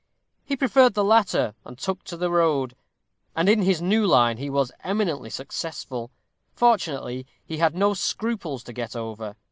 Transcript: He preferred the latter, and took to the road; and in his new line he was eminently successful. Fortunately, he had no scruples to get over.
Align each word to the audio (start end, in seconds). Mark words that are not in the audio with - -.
He 0.43 0.55
preferred 0.57 0.95
the 0.95 1.03
latter, 1.03 1.53
and 1.63 1.77
took 1.77 2.03
to 2.05 2.17
the 2.17 2.31
road; 2.31 2.75
and 3.35 3.47
in 3.47 3.61
his 3.61 3.83
new 3.83 4.03
line 4.07 4.37
he 4.37 4.49
was 4.49 4.71
eminently 4.83 5.29
successful. 5.29 6.09
Fortunately, 6.55 7.27
he 7.45 7.57
had 7.57 7.75
no 7.75 7.93
scruples 7.93 8.63
to 8.63 8.73
get 8.73 8.95
over. 8.95 9.35